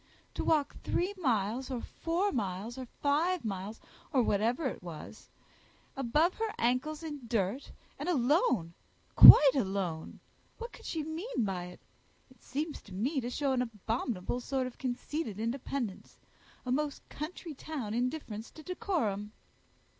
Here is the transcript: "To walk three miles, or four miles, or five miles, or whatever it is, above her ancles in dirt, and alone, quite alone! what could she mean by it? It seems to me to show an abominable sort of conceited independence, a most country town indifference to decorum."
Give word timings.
"To 0.33 0.43
walk 0.43 0.75
three 0.83 1.13
miles, 1.15 1.69
or 1.69 1.79
four 1.79 2.31
miles, 2.31 2.75
or 2.75 2.87
five 2.87 3.45
miles, 3.45 3.79
or 4.11 4.23
whatever 4.23 4.65
it 4.65 4.81
is, 4.83 5.29
above 5.95 6.33
her 6.39 6.51
ancles 6.57 7.03
in 7.03 7.27
dirt, 7.27 7.71
and 7.99 8.09
alone, 8.09 8.73
quite 9.15 9.53
alone! 9.53 10.19
what 10.57 10.71
could 10.73 10.85
she 10.87 11.03
mean 11.03 11.45
by 11.45 11.65
it? 11.65 11.81
It 12.31 12.41
seems 12.43 12.81
to 12.81 12.95
me 12.95 13.21
to 13.21 13.29
show 13.29 13.51
an 13.51 13.61
abominable 13.61 14.39
sort 14.39 14.65
of 14.65 14.79
conceited 14.79 15.39
independence, 15.39 16.17
a 16.65 16.71
most 16.71 17.07
country 17.09 17.53
town 17.53 17.93
indifference 17.93 18.49
to 18.49 18.63
decorum." 18.63 19.33